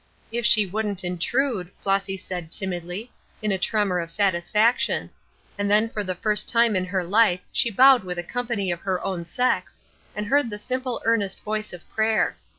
"If 0.31 0.47
she 0.47 0.65
wouldn't 0.65 1.03
intrude," 1.03 1.69
Flossy 1.79 2.17
said, 2.17 2.51
timidly, 2.51 3.11
in 3.43 3.51
a 3.51 3.59
tremor 3.59 3.99
of 3.99 4.09
satisfaction; 4.09 5.11
and 5.59 5.69
then 5.69 5.89
for 5.89 6.03
the 6.03 6.15
first 6.15 6.49
time 6.49 6.75
in 6.75 6.85
her 6.85 7.03
life 7.03 7.41
she 7.51 7.69
bowed 7.69 8.03
with 8.03 8.17
a 8.17 8.23
company 8.23 8.71
of 8.71 8.79
her 8.81 8.99
own 9.05 9.27
sex, 9.27 9.79
and 10.15 10.25
heard 10.25 10.49
the 10.49 10.57
simple 10.57 11.03
earnest 11.05 11.43
voice 11.43 11.71
of 11.71 11.87
prayer. 11.91 12.35